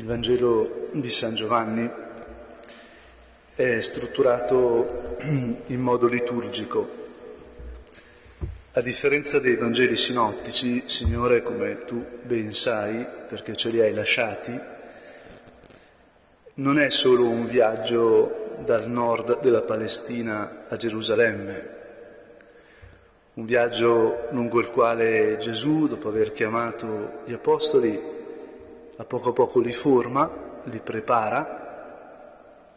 [0.00, 1.86] Il Vangelo di San Giovanni
[3.54, 5.18] è strutturato
[5.66, 6.88] in modo liturgico.
[8.72, 14.58] A differenza dei Vangeli sinottici, Signore, come tu ben sai, perché ce li hai lasciati,
[16.54, 21.68] non è solo un viaggio dal nord della Palestina a Gerusalemme,
[23.34, 28.19] un viaggio lungo il quale Gesù, dopo aver chiamato gli apostoli,
[29.00, 32.76] a poco a poco li forma, li prepara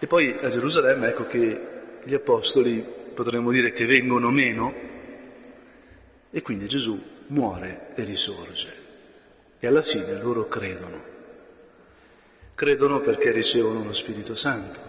[0.00, 1.66] e poi a Gerusalemme ecco che
[2.02, 4.74] gli apostoli potremmo dire che vengono meno
[6.28, 8.82] e quindi Gesù muore e risorge
[9.60, 11.12] e alla fine loro credono.
[12.56, 14.80] Credono perché ricevono lo Spirito Santo,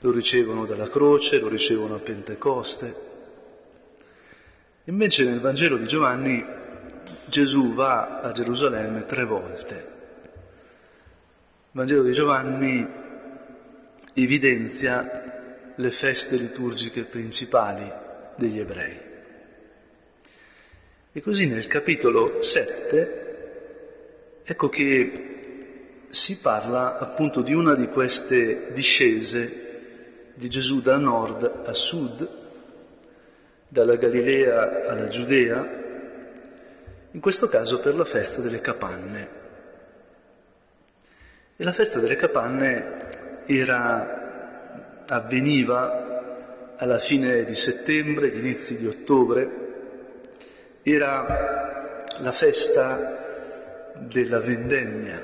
[0.00, 3.08] lo ricevono dalla croce, lo ricevono a Pentecoste.
[4.84, 6.58] Invece nel Vangelo di Giovanni
[7.30, 9.74] Gesù va a Gerusalemme tre volte.
[10.22, 12.86] Il Vangelo di Giovanni
[14.12, 17.90] evidenzia le feste liturgiche principali
[18.34, 18.98] degli ebrei.
[21.12, 23.28] E così nel capitolo 7
[24.42, 31.74] ecco che si parla appunto di una di queste discese di Gesù da nord a
[31.74, 32.28] sud,
[33.68, 35.79] dalla Galilea alla Giudea,
[37.12, 39.38] in questo caso per la festa delle capanne.
[41.56, 49.68] E la festa delle capanne era, avveniva alla fine di settembre, agli inizi di ottobre,
[50.82, 55.22] era la festa della vendemmia.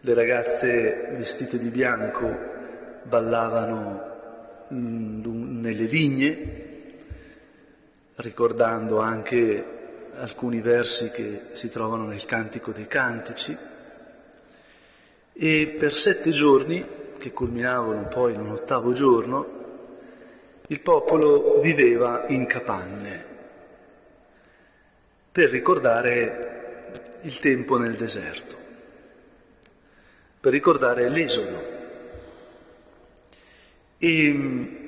[0.00, 2.54] Le ragazze vestite di bianco
[3.04, 6.64] ballavano mm, nelle vigne,
[8.16, 9.75] ricordando anche
[10.18, 13.56] alcuni versi che si trovano nel Cantico dei Cantici
[15.32, 16.84] e per sette giorni,
[17.18, 19.54] che culminavano poi in un ottavo giorno,
[20.68, 23.34] il popolo viveva in capanne
[25.30, 28.56] per ricordare il tempo nel deserto,
[30.40, 31.74] per ricordare l'esodo.
[33.98, 34.80] E,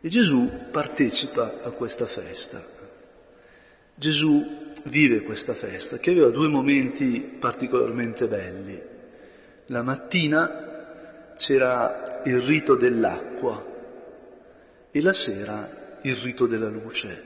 [0.00, 2.79] e Gesù partecipa a questa festa.
[4.00, 8.82] Gesù vive questa festa che aveva due momenti particolarmente belli.
[9.66, 13.62] La mattina c'era il rito dell'acqua
[14.90, 17.24] e la sera il rito della luce.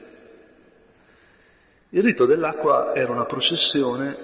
[1.90, 4.16] Il rito dell'acqua era una processione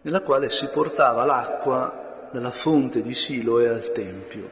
[0.00, 4.50] nella quale si portava l'acqua dalla fonte di Siloe al Tempio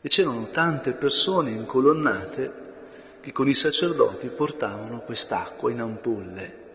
[0.00, 2.68] e c'erano tante persone incolonnate
[3.20, 6.68] che con i sacerdoti portavano quest'acqua in ampolle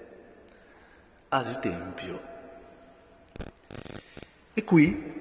[1.29, 2.33] al Tempio.
[4.53, 5.13] E qui,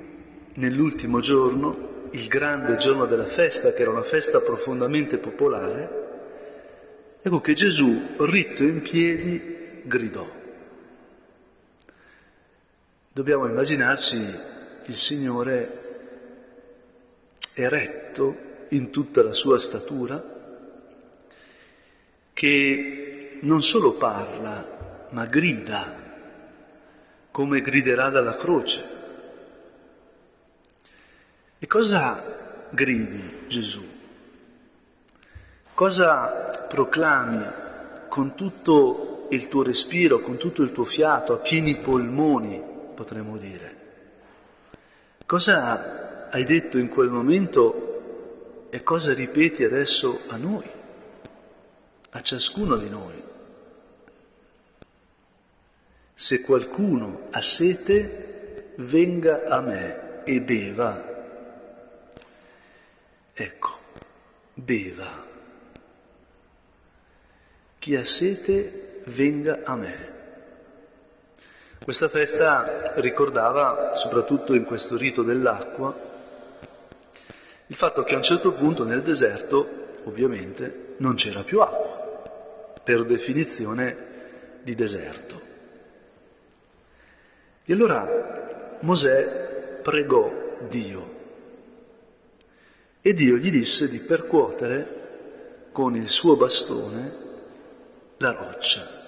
[0.55, 6.03] nell'ultimo giorno, il grande giorno della festa, che era una festa profondamente popolare,
[7.21, 10.43] ecco che Gesù, ritto in piedi, gridò.
[13.13, 14.17] Dobbiamo immaginarci
[14.87, 15.83] il Signore
[17.55, 18.37] eretto
[18.69, 20.34] in tutta la sua statura,
[22.35, 26.03] che non solo parla, ma grida,
[27.31, 28.85] come griderà dalla croce.
[31.59, 33.83] E cosa gridi Gesù?
[35.73, 37.47] Cosa proclami
[38.09, 42.63] con tutto il tuo respiro, con tutto il tuo fiato, a pieni polmoni,
[42.95, 43.83] potremmo dire?
[45.25, 50.74] Cosa hai detto in quel momento e cosa ripeti adesso a noi?
[52.17, 53.23] A ciascuno di noi.
[56.15, 61.13] Se qualcuno ha sete, venga a me e beva.
[63.33, 63.79] Ecco,
[64.55, 65.27] beva.
[67.81, 70.13] Chi ha sete, venga a me.
[71.83, 76.13] Questa festa ricordava, soprattutto in questo rito dell'acqua,
[77.67, 81.84] il fatto che a un certo punto nel deserto, ovviamente, non c'era più acqua
[82.85, 84.13] per definizione
[84.63, 85.41] di deserto.
[87.65, 91.13] E allora Mosè pregò Dio
[93.01, 95.03] e Dio gli disse di percuotere
[95.73, 97.13] con il suo bastone
[98.19, 99.03] la roccia.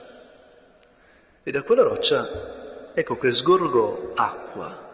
[1.43, 4.84] E da quella roccia ecco che sgorgò acqua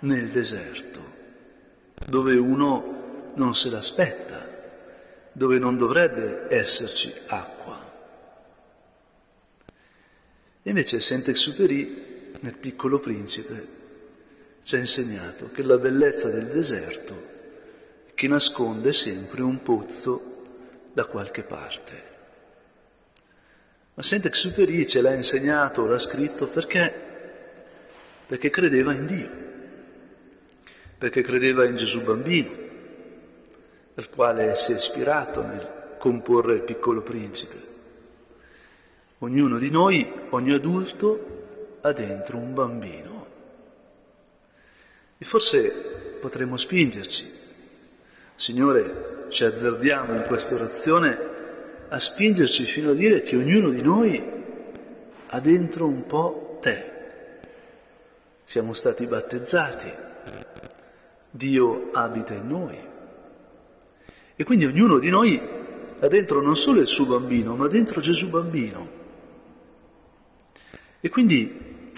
[0.00, 1.00] nel deserto,
[2.06, 4.33] dove uno non se l'aspetta
[5.34, 7.92] dove non dovrebbe esserci acqua.
[10.62, 13.82] E invece Saint-Exupéry, nel piccolo principe,
[14.62, 17.32] ci ha insegnato che la bellezza del deserto
[18.06, 20.46] è che nasconde sempre un pozzo
[20.92, 22.12] da qualche parte.
[23.94, 27.02] Ma Saint-Exupéry ce l'ha insegnato, l'ha scritto perché?
[28.26, 29.30] Perché credeva in Dio,
[30.96, 32.63] perché credeva in Gesù bambino,
[33.94, 37.72] al quale si è ispirato nel comporre il piccolo principe.
[39.18, 43.26] Ognuno di noi, ogni adulto, ha dentro un bambino.
[45.16, 47.30] E forse potremmo spingerci.
[48.34, 51.32] Signore, ci azzardiamo in questa orazione
[51.88, 54.32] a spingerci fino a dire che ognuno di noi
[55.28, 56.92] ha dentro un po' te.
[58.44, 59.92] Siamo stati battezzati,
[61.30, 62.92] Dio abita in noi.
[64.36, 65.40] E quindi ognuno di noi
[66.00, 69.02] ha dentro non solo il suo bambino, ma dentro Gesù bambino.
[71.00, 71.92] E quindi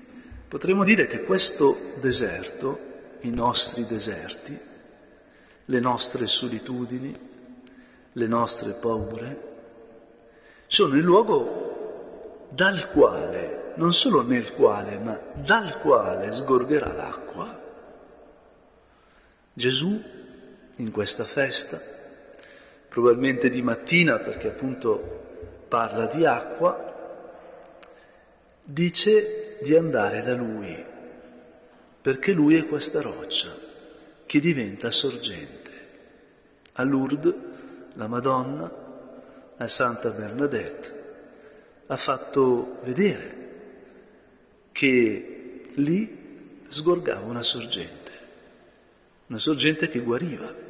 [0.49, 2.79] potremmo dire che questo deserto,
[3.21, 4.59] i nostri deserti,
[5.65, 7.17] le nostre solitudini,
[8.13, 9.55] le nostre paure,
[10.67, 17.63] sono il luogo dal quale, non solo nel quale, ma dal quale sgorgerà l'acqua.
[19.53, 20.03] Gesù
[20.77, 21.81] in questa festa,
[22.97, 26.95] probabilmente di mattina perché appunto parla di acqua,
[28.63, 30.83] dice di andare da lui,
[32.01, 33.51] perché lui è questa roccia
[34.25, 35.71] che diventa sorgente.
[36.73, 37.35] A Lourdes
[37.97, 38.73] la Madonna,
[39.59, 41.05] a Santa Bernadette,
[41.89, 43.37] ha fatto vedere
[44.73, 48.13] che lì sgorgava una sorgente,
[49.27, 50.65] una sorgente che guariva.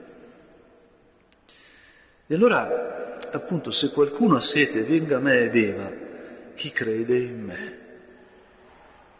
[2.28, 5.93] E allora, appunto, se qualcuno ha sete, venga a me e beva,
[6.55, 7.78] chi crede in me.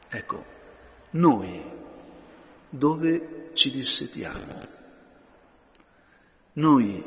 [0.09, 0.45] Ecco,
[1.11, 1.63] noi
[2.69, 4.75] dove ci dissetiamo?
[6.55, 7.05] Noi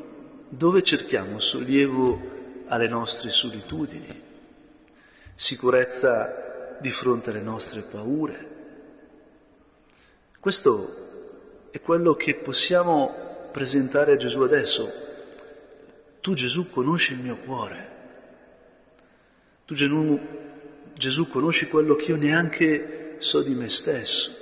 [0.48, 2.38] dove cerchiamo sollievo
[2.68, 4.24] alle nostre solitudini,
[5.36, 8.48] sicurezza di fronte alle nostre paure?
[10.40, 15.08] Questo è quello che possiamo presentare a Gesù adesso.
[16.22, 17.98] Tu Gesù conosci il mio cuore.
[19.66, 19.74] Tu
[20.94, 24.36] Gesù conosci quello che io neanche so di me stesso.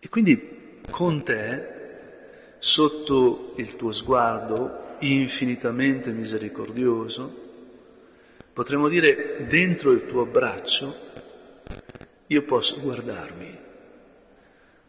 [0.00, 1.76] E quindi con te,
[2.58, 7.46] sotto il tuo sguardo infinitamente misericordioso,
[8.52, 11.06] potremmo dire dentro il tuo abbraccio,
[12.26, 13.58] io posso guardarmi,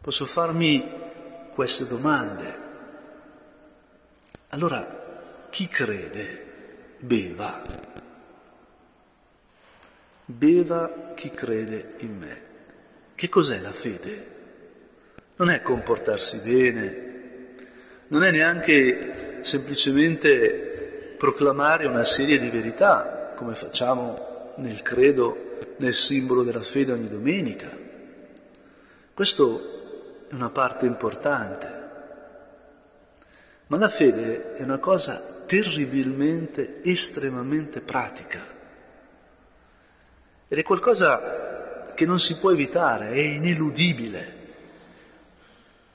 [0.02, 0.84] posso farmi
[1.54, 2.68] queste domande.
[4.50, 6.46] Allora, chi crede,
[7.00, 7.88] beva
[10.32, 12.42] beva chi crede in me.
[13.16, 14.38] Che cos'è la fede?
[15.38, 17.08] Non è comportarsi bene,
[18.08, 26.44] non è neanche semplicemente proclamare una serie di verità, come facciamo nel credo, nel simbolo
[26.44, 27.70] della fede ogni domenica.
[29.14, 31.79] Questo è una parte importante.
[33.70, 38.44] Ma la fede è una cosa terribilmente, estremamente pratica.
[40.48, 44.38] Ed è qualcosa che non si può evitare, è ineludibile.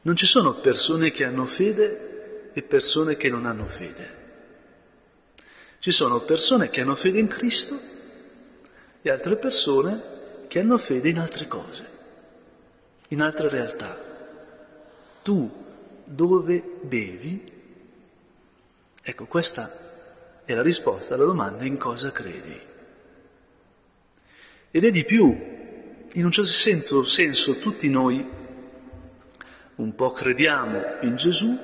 [0.02, 4.22] Non ci sono persone che hanno fede e persone che non hanno fede.
[5.80, 7.76] Ci sono persone che hanno fede in Cristo
[9.02, 11.88] e altre persone che hanno fede in altre cose,
[13.08, 14.00] in altre realtà.
[15.22, 15.50] Tu
[16.04, 17.53] dove bevi?
[19.06, 19.70] Ecco, questa
[20.46, 22.58] è la risposta alla domanda in cosa credi.
[24.70, 25.26] Ed è di più,
[26.10, 28.26] in un certo senso tutti noi
[29.74, 31.54] un po' crediamo in Gesù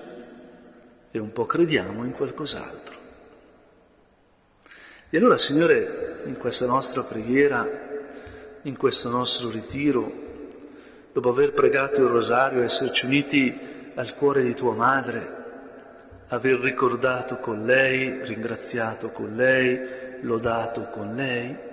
[1.11, 2.99] e un po' crediamo in qualcos'altro.
[5.09, 7.67] E allora, Signore, in questa nostra preghiera,
[8.63, 10.13] in questo nostro ritiro,
[11.11, 13.59] dopo aver pregato il rosario, esserci uniti
[13.95, 15.40] al cuore di tua madre,
[16.31, 19.79] aver ricordato con lei, ringraziato con lei,
[20.23, 21.69] lodato con lei,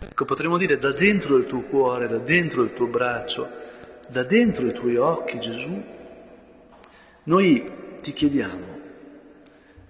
[0.00, 3.50] Ecco, potremmo dire da dentro il tuo cuore, da dentro il tuo braccio,
[4.06, 5.82] da dentro i tuoi occhi, Gesù,
[7.24, 8.78] noi ti chiediamo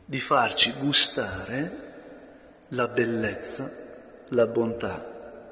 [0.07, 1.87] di farci gustare
[2.69, 3.71] la bellezza,
[4.29, 5.43] la bontà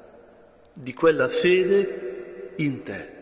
[0.73, 3.15] di quella fede in te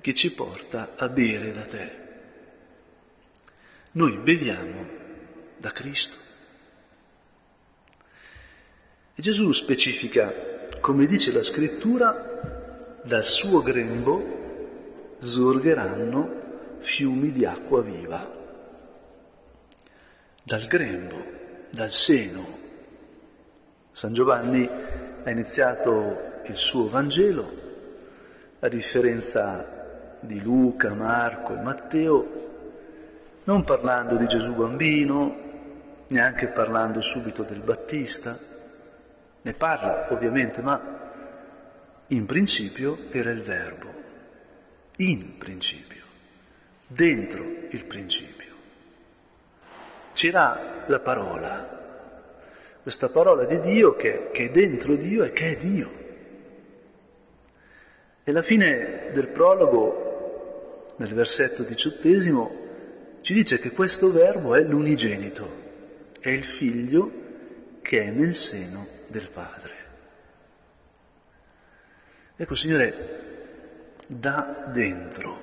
[0.00, 2.03] che ci porta a bere da te.
[3.96, 4.88] Noi beviamo
[5.56, 6.16] da Cristo.
[9.14, 10.32] E Gesù specifica,
[10.80, 18.28] come dice la scrittura, dal suo grembo sorgeranno fiumi di acqua viva.
[20.42, 21.24] Dal grembo,
[21.70, 22.58] dal seno.
[23.92, 24.68] San Giovanni
[25.22, 27.48] ha iniziato il suo Vangelo,
[28.58, 32.53] a differenza di Luca, Marco e Matteo,
[33.44, 35.42] non parlando di Gesù bambino,
[36.08, 38.38] neanche parlando subito del Battista,
[39.42, 41.02] ne parla ovviamente, ma
[42.08, 43.88] in principio era il verbo,
[44.96, 46.02] in principio,
[46.86, 48.52] dentro il principio.
[50.12, 51.82] C'era la parola,
[52.80, 56.02] questa parola di Dio che, che è dentro Dio e che è Dio.
[58.24, 62.63] E alla fine del prologo, nel versetto diciottesimo,
[63.24, 67.10] ci dice che questo verbo è l'unigenito, è il figlio
[67.80, 69.74] che è nel seno del Padre.
[72.36, 75.40] Ecco, Signore, da dentro,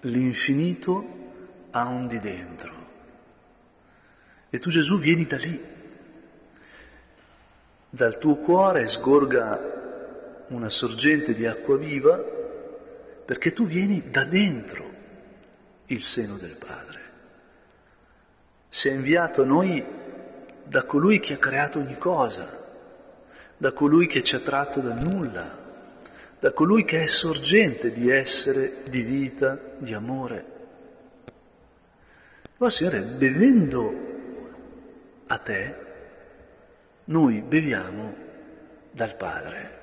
[0.00, 2.72] l'infinito ha un di dentro.
[4.50, 5.58] E tu Gesù vieni da lì.
[7.88, 12.22] Dal tuo cuore sgorga una sorgente di acqua viva
[13.24, 14.89] perché tu vieni da dentro
[15.90, 16.98] il seno del Padre.
[18.68, 19.84] Sei inviato a noi
[20.64, 22.48] da colui che ha creato ogni cosa,
[23.56, 25.58] da colui che ci ha tratto dal nulla,
[26.38, 30.44] da colui che è sorgente di essere, di vita, di amore.
[32.58, 34.08] Ma Signore, bevendo
[35.26, 35.76] a te,
[37.04, 38.16] noi beviamo
[38.92, 39.78] dal Padre,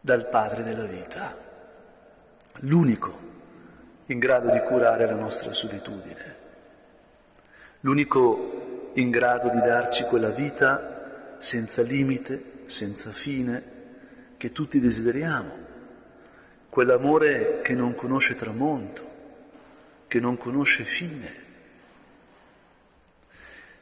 [0.00, 1.36] dal Padre della vita,
[2.62, 3.29] l'unico
[4.10, 6.36] in grado di curare la nostra solitudine,
[7.80, 13.78] l'unico in grado di darci quella vita senza limite, senza fine,
[14.36, 15.52] che tutti desideriamo,
[16.68, 19.08] quell'amore che non conosce tramonto,
[20.08, 21.48] che non conosce fine.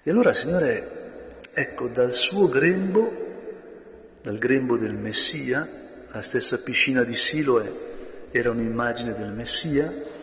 [0.03, 3.27] E allora, Signore, ecco, dal suo grembo,
[4.21, 5.67] dal grembo del Messia,
[6.11, 7.87] la stessa piscina di Siloe
[8.31, 10.17] era un'immagine del Messia,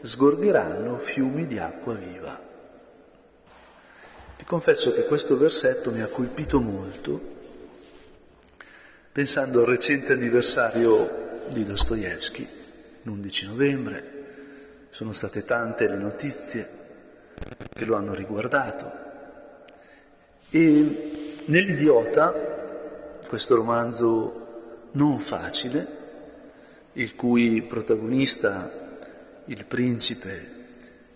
[0.00, 2.48] sgorgeranno fiumi di acqua viva.
[4.36, 7.38] Ti confesso che questo versetto mi ha colpito molto
[9.12, 12.48] pensando al recente anniversario di Dostoevsky,
[13.02, 14.18] l'11 novembre.
[14.90, 16.68] Sono state tante le notizie
[17.72, 18.90] che lo hanno riguardato.
[20.50, 25.98] E nell'Idiota, questo romanzo non facile,
[26.94, 28.89] il cui protagonista
[29.50, 30.58] il principe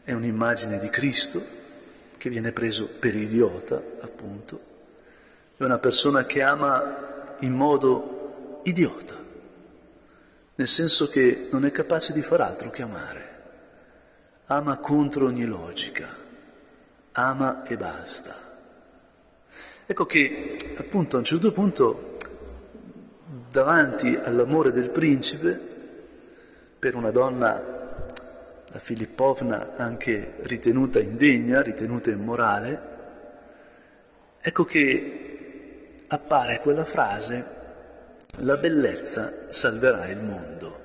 [0.03, 1.41] è un'immagine di Cristo
[2.19, 4.73] che viene preso per idiota, appunto,
[5.57, 9.15] è una persona che ama in modo idiota,
[10.57, 13.43] nel senso che non è capace di far altro che amare,
[14.47, 16.09] ama contro ogni logica,
[17.13, 18.35] ama e basta.
[19.87, 22.17] Ecco che appunto a un certo punto
[23.49, 25.73] davanti all'amore del principe
[26.81, 27.75] per una donna
[28.75, 32.81] la Filippovna anche ritenuta indegna, ritenuta immorale,
[34.41, 37.47] ecco che appare quella frase,
[38.39, 40.83] la bellezza salverà il mondo.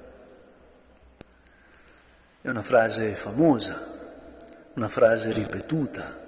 [2.41, 3.84] È una frase famosa,
[4.75, 6.27] una frase ripetuta,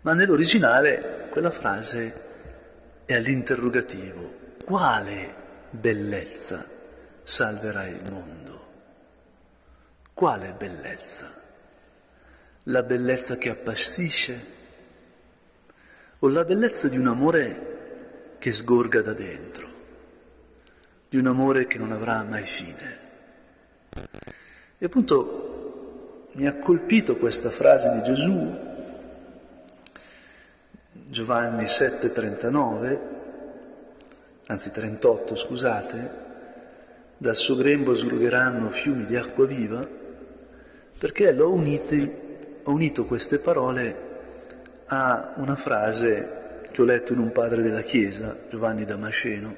[0.00, 2.12] ma nell'originale quella frase
[3.04, 4.40] è all'interrogativo.
[4.64, 5.34] Quale
[5.70, 6.66] bellezza
[7.22, 8.51] salverà il mondo?
[10.22, 11.32] Quale bellezza?
[12.66, 14.46] La bellezza che appassisce
[16.20, 19.68] o la bellezza di un amore che sgorga da dentro,
[21.08, 22.98] di un amore che non avrà mai fine?
[24.78, 28.58] E appunto mi ha colpito questa frase di Gesù,
[30.92, 32.98] Giovanni 7,39,
[34.46, 36.10] anzi 38 scusate,
[37.16, 39.98] dal suo grembo sgorgeranno fiumi di acqua viva,
[41.02, 42.12] perché l'ho uniti,
[42.62, 44.10] ho unito queste parole
[44.86, 49.56] a una frase che ho letto in un padre della Chiesa, Giovanni Damasceno,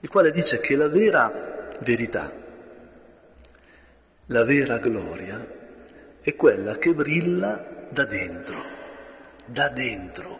[0.00, 2.30] il quale dice che la vera verità,
[4.26, 5.48] la vera gloria
[6.20, 8.62] è quella che brilla da dentro,
[9.46, 10.38] da dentro.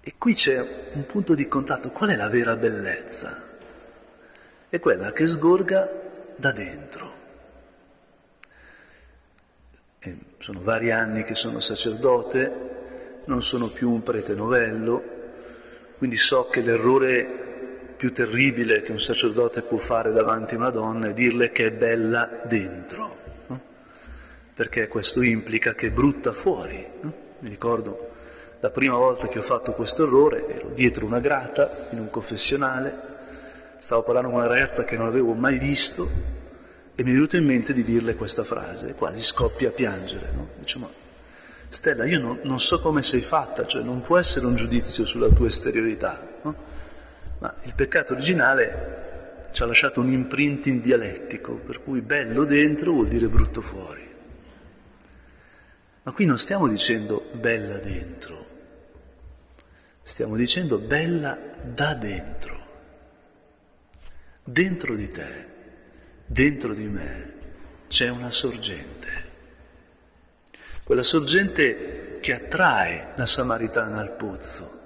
[0.00, 1.90] E qui c'è un punto di contatto.
[1.90, 3.38] Qual è la vera bellezza?
[4.70, 6.04] È quella che sgorga
[6.36, 7.12] da dentro.
[9.98, 12.74] E sono vari anni che sono sacerdote
[13.26, 15.02] non sono più un prete novello,
[15.98, 17.44] quindi so che l'errore
[17.96, 21.70] più terribile che un sacerdote può fare davanti a una donna è dirle che è
[21.70, 23.16] bella dentro,
[23.46, 23.60] no?
[24.54, 26.86] perché questo implica che è brutta fuori.
[27.00, 27.14] No?
[27.40, 28.10] Mi ricordo
[28.60, 33.14] la prima volta che ho fatto questo errore, ero dietro una grata in un confessionale,
[33.78, 36.08] stavo parlando con una ragazza che non avevo mai visto
[36.94, 40.30] e mi è venuto in mente di dirle questa frase, quasi scoppia a piangere.
[40.34, 40.48] No?
[40.58, 40.88] Dice, ma
[41.68, 45.28] Stella, io non, non, so come sei fatta, cioè non può essere un giudizio sulla
[45.28, 46.38] tua esteriorità.
[46.42, 46.54] No?
[47.38, 53.08] Ma il peccato originale ci ha lasciato un imprinting dialettico, per cui bello dentro vuol
[53.08, 54.04] dire brutto fuori.
[56.02, 58.46] Ma qui non stiamo dicendo bella dentro,
[60.02, 62.55] stiamo dicendo bella da dentro.
[64.48, 65.46] Dentro di te,
[66.24, 67.32] dentro di me,
[67.88, 69.24] c'è una sorgente.
[70.84, 74.76] Quella sorgente che attrae la Samaritana al pozzo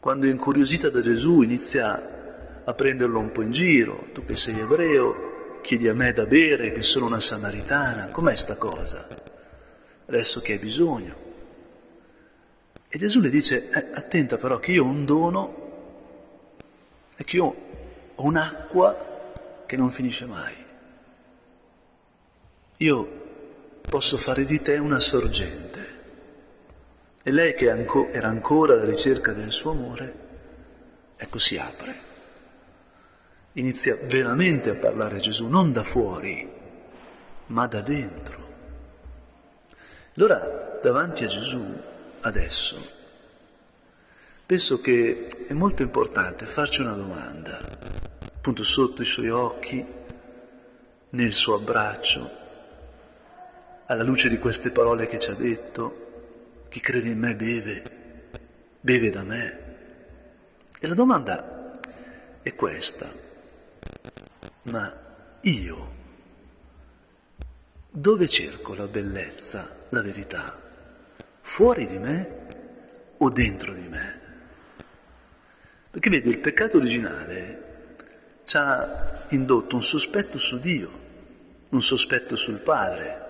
[0.00, 5.60] quando incuriosita da Gesù inizia a prenderlo un po' in giro, tu che sei ebreo,
[5.60, 9.06] chiedi a me da bere che sono una samaritana, com'è sta cosa?
[10.06, 11.16] Adesso che hai bisogno.
[12.88, 15.66] E Gesù le dice, eh, attenta però che io ho un dono
[17.16, 17.56] e che io
[18.18, 20.54] un'acqua che non finisce mai.
[22.78, 23.26] Io
[23.88, 25.96] posso fare di te una sorgente.
[27.22, 30.14] E lei che era ancora alla ricerca del suo amore,
[31.16, 32.06] ecco si apre.
[33.52, 36.48] Inizia veramente a parlare Gesù, non da fuori,
[37.46, 38.46] ma da dentro.
[40.16, 41.64] Allora, davanti a Gesù,
[42.20, 42.97] adesso,
[44.48, 47.58] penso che è molto importante farci una domanda,
[48.34, 49.84] appunto sotto i suoi occhi,
[51.10, 52.30] nel suo abbraccio,
[53.84, 57.82] alla luce di queste parole che ci ha detto, chi crede in me beve,
[58.80, 59.60] beve da me.
[60.80, 61.70] E la domanda
[62.40, 63.12] è questa,
[64.62, 64.98] ma
[65.42, 65.92] io
[67.90, 70.58] dove cerco la bellezza, la verità?
[71.42, 72.46] Fuori di me
[73.18, 74.07] o dentro di me?
[75.98, 77.62] Perché vedi, il peccato originale
[78.44, 80.88] ci ha indotto un sospetto su Dio,
[81.70, 83.26] un sospetto sul Padre,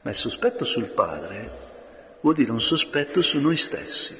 [0.00, 1.50] ma il sospetto sul Padre
[2.22, 4.18] vuol dire un sospetto su noi stessi,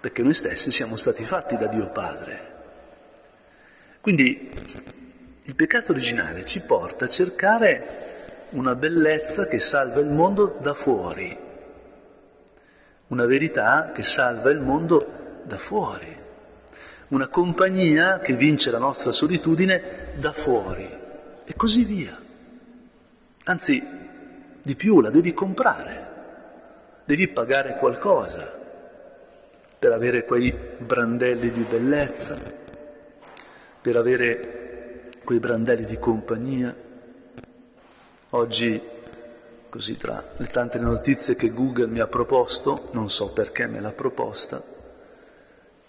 [0.00, 2.54] perché noi stessi siamo stati fatti da Dio Padre.
[4.00, 4.50] Quindi
[5.44, 11.38] il peccato originale ci porta a cercare una bellezza che salva il mondo da fuori,
[13.06, 16.14] una verità che salva il mondo da fuori,
[17.08, 20.88] una compagnia che vince la nostra solitudine da fuori
[21.46, 22.20] e così via.
[23.44, 23.82] Anzi,
[24.60, 26.06] di più la devi comprare
[27.06, 28.52] devi pagare qualcosa
[29.78, 32.36] per avere quei brandelli di bellezza,
[33.80, 36.74] per avere quei brandelli di compagnia.
[38.30, 38.80] Oggi,
[39.68, 43.92] così tra le tante notizie che Google mi ha proposto, non so perché me l'ha
[43.92, 44.60] proposta,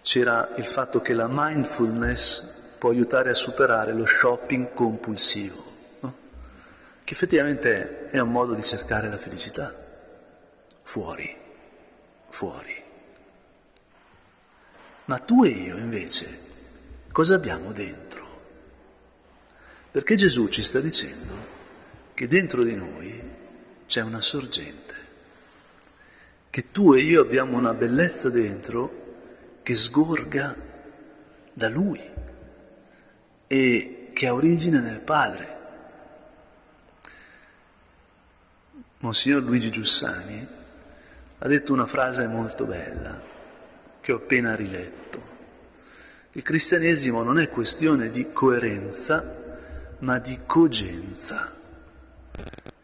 [0.08, 5.62] c'era il fatto che la mindfulness può aiutare a superare lo shopping compulsivo,
[6.00, 6.15] no?
[7.04, 9.70] che effettivamente è un modo di cercare la felicità
[10.82, 11.38] fuori,
[12.30, 12.84] fuori.
[15.04, 16.39] Ma tu e io invece
[17.12, 18.26] cosa abbiamo dentro?
[19.91, 21.34] Perché Gesù ci sta dicendo
[22.13, 23.22] che dentro di noi
[23.88, 24.96] c'è una sorgente,
[26.50, 29.04] che tu e io abbiamo una bellezza dentro
[29.67, 30.56] che sgorga
[31.51, 32.01] da Lui
[33.47, 35.58] e che ha origine nel Padre.
[38.99, 40.47] Monsignor Luigi Giussani
[41.39, 43.21] ha detto una frase molto bella
[43.99, 45.21] che ho appena riletto.
[46.32, 49.36] Il cristianesimo non è questione di coerenza,
[49.99, 51.53] ma di cogenza.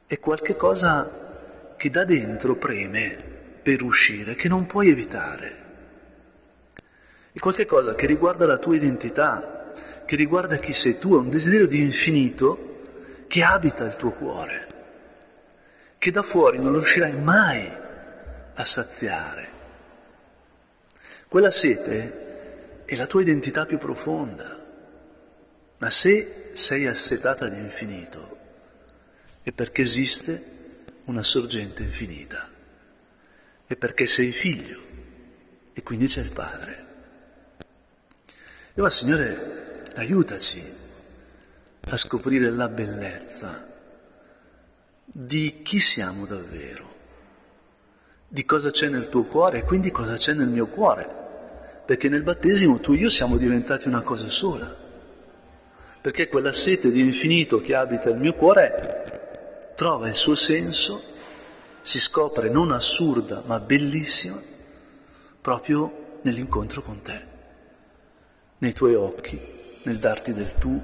[0.06, 3.16] È qualche cosa che da dentro preme
[3.64, 5.63] per uscire, che non puoi evitare.
[7.34, 9.74] È qualche cosa che riguarda la tua identità,
[10.06, 12.82] che riguarda chi sei tu, è un desiderio di infinito
[13.28, 14.68] che abita il tuo cuore,
[15.98, 17.68] che da fuori non riuscirai mai
[18.54, 19.48] a saziare.
[21.28, 24.64] Quella sete è la tua identità più profonda,
[25.80, 28.38] ma se sei assetata di infinito
[29.42, 30.52] è perché esiste
[31.06, 32.48] una sorgente infinita,
[33.66, 34.80] è perché sei figlio
[35.74, 36.83] e quindi c'è il Padre.
[38.76, 40.62] E ora, Signore, aiutaci
[41.82, 43.72] a scoprire la bellezza
[45.06, 46.94] di chi siamo davvero
[48.34, 51.22] di cosa c'è nel tuo cuore e quindi cosa c'è nel mio cuore.
[51.86, 54.76] Perché nel battesimo tu e io siamo diventati una cosa sola.
[56.02, 61.00] Perché quella sete di infinito che abita il mio cuore trova il suo senso,
[61.82, 64.42] si scopre non assurda ma bellissima
[65.40, 67.28] proprio nell'incontro con te,
[68.60, 69.40] nei tuoi occhi,
[69.84, 70.82] nel darti del tu,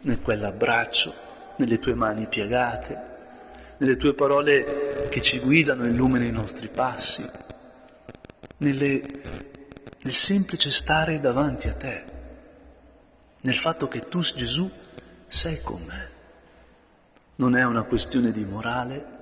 [0.00, 1.14] nel quell'abbraccio,
[1.56, 3.16] nelle tue mani piegate,
[3.78, 7.28] nelle tue parole che ci guidano e illuminano i nostri passi,
[8.58, 9.02] nelle,
[10.02, 12.04] nel semplice stare davanti a te,
[13.42, 14.70] nel fatto che tu, Gesù,
[15.26, 16.16] sei con me.
[17.36, 19.16] Non è una questione di morale,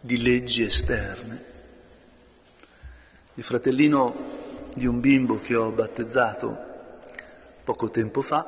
[0.00, 1.44] di leggi esterne.
[3.34, 4.14] Il fratellino
[4.74, 6.65] di un bimbo che ho battezzato
[7.66, 8.46] poco tempo fa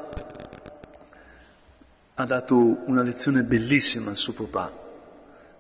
[2.15, 4.73] ha dato una lezione bellissima al suo papà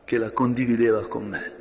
[0.04, 1.56] che la condivideva con me.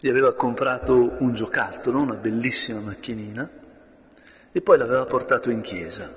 [0.00, 3.48] Gli aveva comprato un giocattolo, una bellissima macchinina,
[4.50, 6.12] e poi l'aveva portato in chiesa.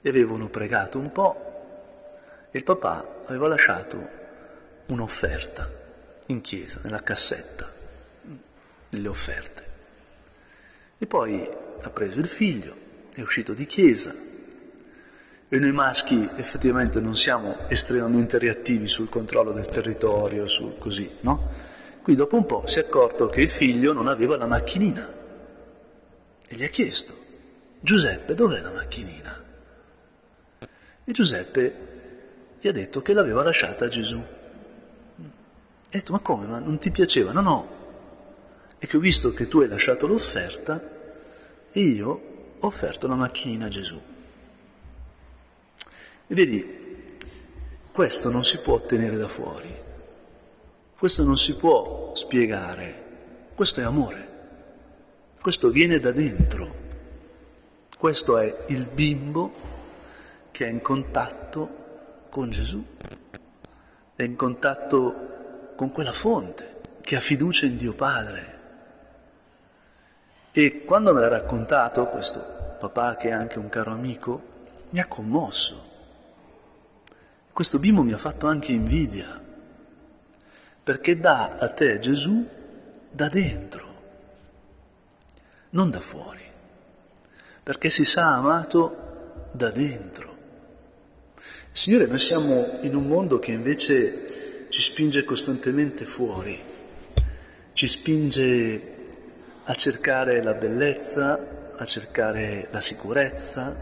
[0.00, 4.08] E avevano pregato un po' e il papà aveva lasciato
[4.86, 5.70] un'offerta
[6.26, 7.70] in chiesa, nella cassetta,
[8.88, 9.64] nelle offerte.
[10.96, 11.46] E poi
[11.82, 12.84] ha preso il figlio,
[13.16, 14.14] è uscito di chiesa,
[15.48, 21.50] e noi maschi effettivamente non siamo estremamente reattivi sul controllo del territorio, sul così, no?
[22.02, 25.14] Qui dopo un po' si è accorto che il figlio non aveva la macchinina
[26.46, 27.14] e gli ha chiesto,
[27.80, 29.44] Giuseppe, dov'è la macchinina?
[31.04, 31.74] E Giuseppe
[32.60, 34.18] gli ha detto che l'aveva lasciata a Gesù.
[34.18, 36.46] E ha detto, ma come?
[36.46, 37.32] Ma non ti piaceva?
[37.32, 37.74] No, no.
[38.78, 40.82] E che ho visto che tu hai lasciato l'offerta
[41.72, 42.25] e io
[42.60, 44.00] offerto la macchinina a Gesù.
[46.28, 47.04] E vedi,
[47.92, 49.74] questo non si può ottenere da fuori,
[50.98, 54.28] questo non si può spiegare, questo è amore,
[55.40, 56.74] questo viene da dentro,
[57.96, 59.52] questo è il bimbo
[60.50, 61.84] che è in contatto
[62.28, 62.84] con Gesù,
[64.14, 68.55] è in contatto con quella fonte che ha fiducia in Dio Padre.
[70.58, 72.40] E quando me l'ha raccontato questo
[72.78, 74.42] papà che è anche un caro amico,
[74.90, 75.94] mi ha commosso
[77.56, 79.42] questo bimbo mi ha fatto anche invidia,
[80.82, 82.46] perché dà a te Gesù
[83.10, 84.02] da dentro,
[85.70, 86.44] non da fuori,
[87.62, 90.36] perché si sa amato da dentro.
[91.72, 96.60] Signore, noi siamo in un mondo che invece ci spinge costantemente fuori,
[97.72, 98.95] ci spinge
[99.68, 103.74] a cercare la bellezza, a cercare la sicurezza,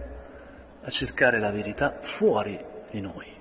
[0.81, 2.59] a cercare la verità fuori
[2.91, 3.33] di noi.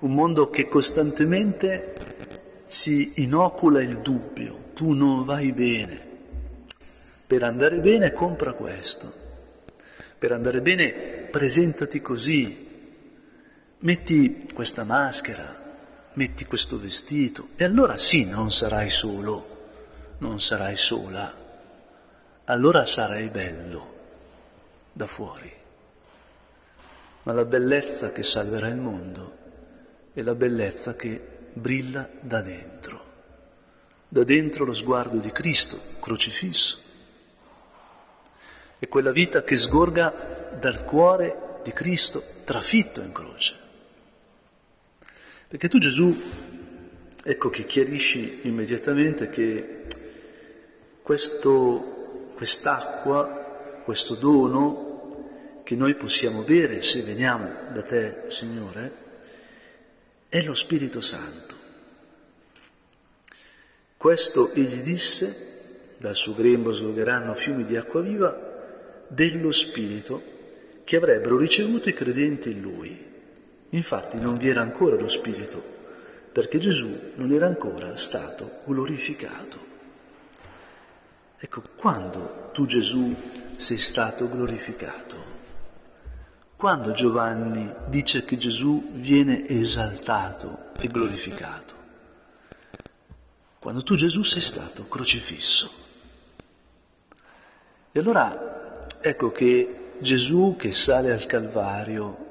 [0.00, 1.94] Un mondo che costantemente
[2.66, 6.10] ci inocula il dubbio, tu non vai bene.
[7.24, 9.12] Per andare bene compra questo,
[10.18, 12.68] per andare bene presentati così,
[13.78, 19.51] metti questa maschera, metti questo vestito e allora sì, non sarai solo,
[20.22, 21.34] non sarai sola,
[22.44, 23.94] allora sarai bello
[24.92, 25.52] da fuori.
[27.24, 29.36] Ma la bellezza che salverà il mondo
[30.14, 31.20] e la bellezza che
[31.52, 33.10] brilla da dentro.
[34.08, 36.80] Da dentro lo sguardo di Cristo crocifisso.
[38.78, 43.56] E quella vita che sgorga dal cuore di Cristo trafitto in croce.
[45.48, 46.16] Perché tu Gesù,
[47.24, 49.82] ecco che chiarisci immediatamente che
[51.12, 58.92] questo, quest'acqua, questo dono che noi possiamo bere se veniamo da te, Signore,
[60.30, 61.54] è lo Spirito Santo.
[63.94, 70.22] Questo egli disse, dal suo grembo sgorgeranno fiumi di acqua viva, dello Spirito
[70.82, 73.06] che avrebbero ricevuto i credenti in lui.
[73.68, 75.62] Infatti non vi era ancora lo Spirito,
[76.32, 79.71] perché Gesù non era ancora stato glorificato.
[81.44, 83.12] Ecco, quando tu Gesù
[83.56, 85.16] sei stato glorificato?
[86.54, 91.74] Quando Giovanni dice che Gesù viene esaltato e glorificato?
[93.58, 95.68] Quando tu Gesù sei stato crocifisso.
[97.90, 102.26] E allora ecco che Gesù che sale al Calvario,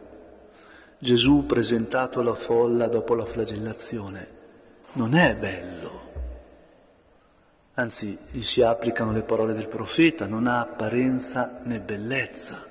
[0.99, 4.29] Gesù presentato alla folla dopo la flagellazione,
[4.93, 6.00] non è bello.
[7.73, 12.61] Anzi, gli si applicano le parole del profeta, non ha apparenza né bellezza.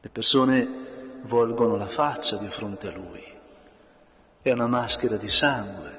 [0.00, 0.68] Le persone
[1.22, 3.24] volgono la faccia di fronte a lui.
[4.42, 5.98] È una maschera di sangue,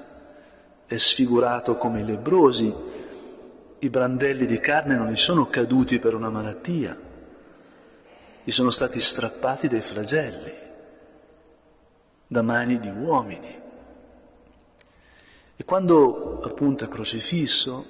[0.86, 2.74] è sfigurato come i lebrosi,
[3.80, 6.98] i brandelli di carne non gli sono caduti per una malattia,
[8.44, 10.54] gli sono stati strappati dai flagelli,
[12.28, 13.61] da mani di uomini.
[15.62, 17.86] E quando appunto è crocifisso,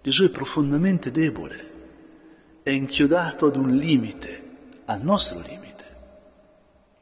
[0.00, 1.72] Gesù è profondamente debole,
[2.62, 4.44] è inchiodato ad un limite,
[4.84, 5.84] al nostro limite,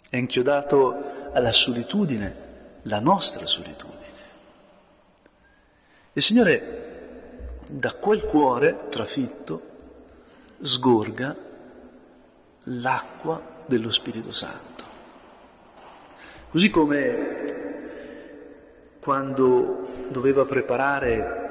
[0.09, 2.37] è inchiodato alla solitudine,
[2.85, 4.23] la nostra solitudine.
[6.15, 9.62] Il Signore da quel cuore trafitto
[10.62, 11.37] sgorga
[12.62, 14.85] l'acqua dello Spirito Santo.
[16.49, 17.65] Così come
[19.07, 21.45] quando doveva preparare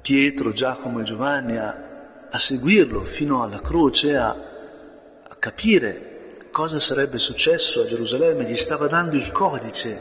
[0.00, 7.18] Pietro, Giacomo e Giovanni a, a seguirlo fino alla croce, a, a capire cosa sarebbe
[7.18, 10.00] successo a Gerusalemme, gli stava dando il codice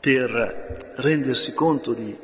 [0.00, 2.16] per rendersi conto di,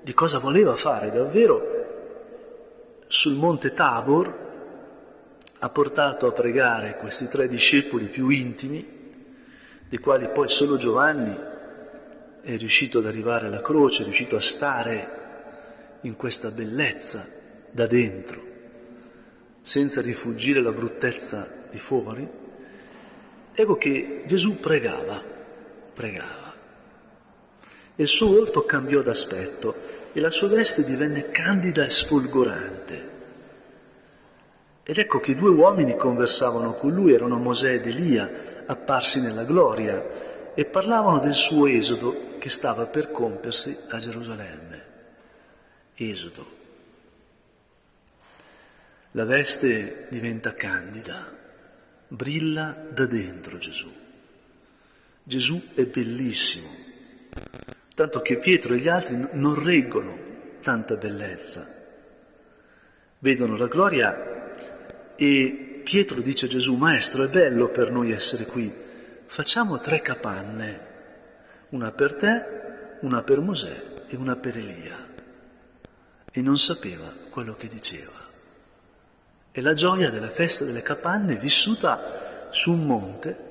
[0.00, 1.10] di cosa voleva fare.
[1.10, 4.46] Davvero, sul monte Tabor
[5.58, 8.96] ha portato a pregare questi tre discepoli più intimi,
[9.86, 11.47] dei quali poi solo Giovanni
[12.42, 15.16] è riuscito ad arrivare alla croce, è riuscito a stare
[16.02, 17.26] in questa bellezza
[17.70, 18.42] da dentro,
[19.60, 22.26] senza rifugire la bruttezza di fuori.
[23.52, 25.22] Ecco che Gesù pregava,
[25.92, 26.48] pregava
[28.00, 29.74] il suo volto cambiò d'aspetto
[30.12, 33.16] e la sua veste divenne candida e sfolgorante.
[34.84, 40.00] Ed ecco che due uomini conversavano con lui, erano Mosè ed Elia, apparsi nella gloria,
[40.58, 44.86] e parlavano del suo esodo che stava per compiersi a Gerusalemme.
[45.94, 46.56] Esodo.
[49.12, 51.32] La veste diventa candida,
[52.08, 53.88] brilla da dentro Gesù.
[55.22, 56.66] Gesù è bellissimo,
[57.94, 60.18] tanto che Pietro e gli altri non reggono
[60.60, 61.72] tanta bellezza.
[63.20, 68.86] Vedono la gloria e Pietro dice a Gesù, Maestro, è bello per noi essere qui,
[69.28, 70.86] facciamo tre capanne,
[71.70, 75.06] una per te, una per Mosè e una per Elia.
[76.30, 78.26] E non sapeva quello che diceva.
[79.50, 83.46] È la gioia della festa delle capanne vissuta su un monte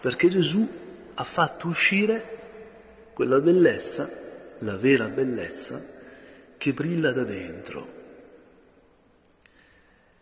[0.00, 0.68] perché Gesù
[1.14, 2.38] ha fatto uscire
[3.12, 4.10] quella bellezza,
[4.58, 5.80] la vera bellezza,
[6.56, 7.98] che brilla da dentro.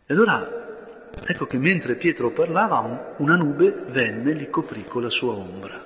[0.05, 0.68] E allora
[1.25, 5.85] ecco che mentre Pietro parlava una nube venne e gli coprì con la sua ombra,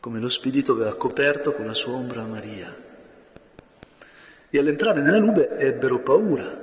[0.00, 2.82] come lo Spirito aveva coperto con la sua ombra Maria.
[4.50, 6.62] E all'entrare nella nube ebbero paura,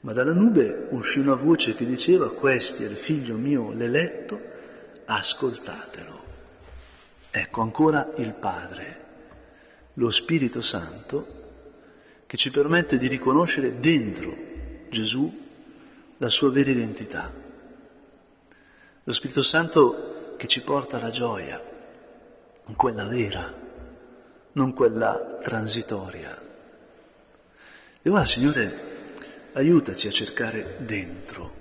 [0.00, 4.40] ma dalla nube uscì una voce che diceva, questi è il figlio mio l'eletto,
[5.04, 6.24] ascoltatelo.
[7.30, 9.04] Ecco ancora il Padre,
[9.94, 11.26] lo Spirito Santo,
[12.26, 14.54] che ci permette di riconoscere dentro
[14.88, 15.44] Gesù
[16.18, 17.32] la sua vera identità.
[19.04, 21.62] Lo Spirito Santo che ci porta alla gioia,
[22.76, 23.52] quella vera,
[24.52, 26.42] non quella transitoria.
[28.02, 28.94] E ora, Signore,
[29.52, 31.54] aiutaci a cercare dentro.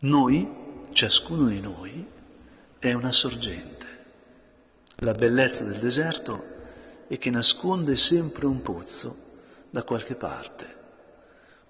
[0.00, 2.06] Noi, ciascuno di noi,
[2.78, 3.86] è una sorgente.
[4.96, 6.44] La bellezza del deserto
[7.08, 9.16] è che nasconde sempre un pozzo
[9.70, 10.76] da qualche parte,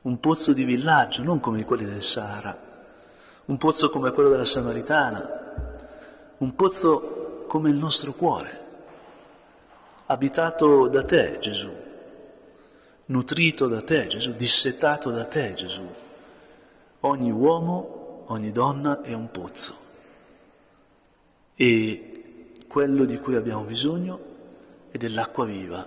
[0.03, 2.57] un pozzo di villaggio, non come quelli del Sahara,
[3.47, 5.63] un pozzo come quello della Samaritana,
[6.39, 8.67] un pozzo come il nostro cuore,
[10.07, 11.71] abitato da te, Gesù,
[13.07, 15.87] nutrito da te, Gesù, dissetato da te, Gesù.
[17.01, 19.87] Ogni uomo, ogni donna è un pozzo.
[21.55, 24.21] E quello di cui abbiamo bisogno
[24.91, 25.87] è dell'acqua viva.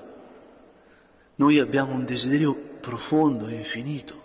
[1.35, 4.21] Noi abbiamo un desiderio profondo e infinito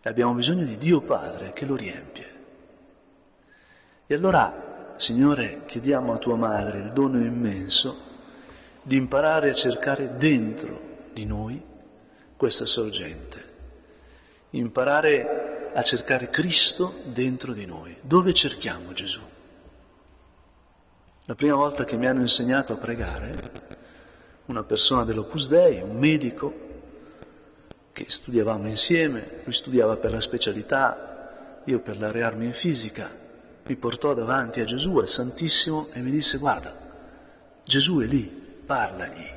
[0.00, 2.32] e abbiamo bisogno di Dio Padre che lo riempie.
[4.06, 8.12] E allora, Signore, chiediamo a tua madre il dono immenso
[8.82, 11.62] di imparare a cercare dentro di noi
[12.36, 13.52] questa sorgente,
[14.50, 17.96] imparare a cercare Cristo dentro di noi.
[18.02, 19.22] Dove cerchiamo Gesù?
[21.24, 23.52] La prima volta che mi hanno insegnato a pregare,
[24.46, 26.63] una persona dell'Opus Dei, un medico,
[27.94, 33.08] che studiavamo insieme, lui studiava per la specialità, io per laurearmi in fisica,
[33.66, 36.74] mi portò davanti a Gesù, al Santissimo, e mi disse, guarda,
[37.64, 39.30] Gesù è lì, parlagli.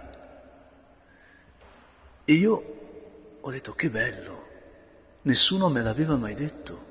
[2.25, 4.47] E io ho detto, che bello,
[5.21, 6.85] nessuno me l'aveva mai detto,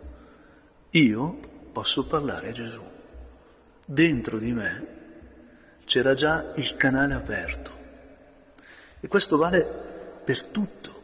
[0.91, 1.39] io
[1.73, 2.95] posso parlare a Gesù
[3.85, 4.95] dentro di me
[5.85, 7.75] c'era già il canale aperto.
[9.01, 9.63] E questo vale
[10.25, 10.96] per tutto.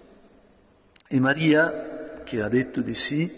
[1.13, 3.31] E Maria, che ha detto di sì,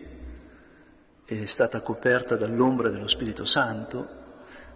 [1.24, 4.08] è stata coperta dall'ombra dello Spirito Santo,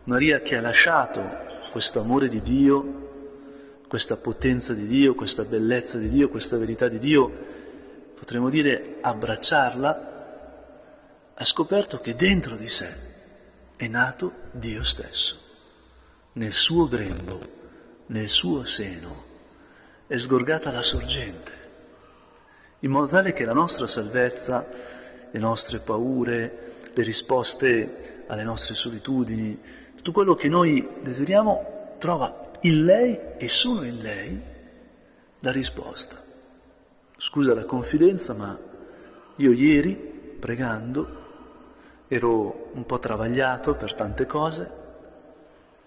[0.02, 1.22] Maria che ha lasciato
[1.70, 6.98] questo amore di Dio, questa potenza di Dio, questa bellezza di Dio, questa verità di
[6.98, 7.32] Dio,
[8.16, 12.92] potremmo dire abbracciarla, ha scoperto che dentro di sé
[13.76, 15.38] è nato Dio stesso,
[16.32, 17.38] nel suo grembo,
[18.06, 19.24] nel suo seno,
[20.08, 21.57] è sgorgata la sorgente,
[22.80, 24.66] in modo tale che la nostra salvezza,
[25.30, 29.58] le nostre paure, le risposte alle nostre solitudini,
[29.96, 34.42] tutto quello che noi desideriamo trova in lei e solo in lei
[35.40, 36.16] la risposta.
[37.16, 38.56] Scusa la confidenza, ma
[39.36, 39.94] io ieri,
[40.38, 41.16] pregando,
[42.06, 44.70] ero un po' travagliato per tante cose.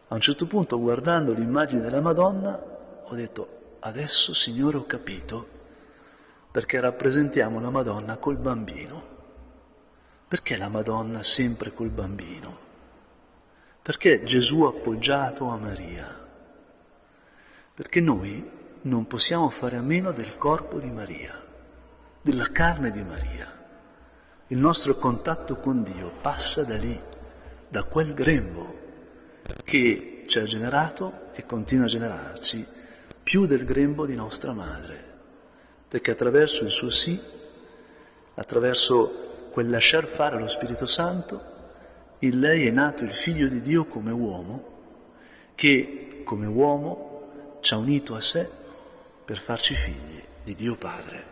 [0.10, 2.62] A un certo punto, guardando l'immagine della Madonna,
[3.06, 5.60] ho detto, adesso Signore ho capito
[6.52, 9.10] perché rappresentiamo la Madonna col bambino.
[10.28, 12.70] Perché la Madonna sempre col bambino?
[13.82, 16.06] Perché Gesù appoggiato a Maria?
[17.74, 18.50] Perché noi
[18.84, 21.34] non possiamo fare a meno del corpo di Maria,
[22.22, 23.60] della carne di Maria.
[24.48, 27.00] Il nostro contatto con Dio passa da lì,
[27.68, 28.80] da quel grembo
[29.64, 32.66] che ci ha generato e continua a generarci
[33.24, 35.11] più del grembo di nostra madre,
[35.92, 37.20] perché attraverso il suo sì,
[38.36, 41.44] attraverso quel lasciar fare allo Spirito Santo,
[42.20, 47.78] in lei è nato il figlio di Dio come uomo, che come uomo ci ha
[47.78, 48.48] unito a sé
[49.26, 51.26] per farci figli di Dio Padre.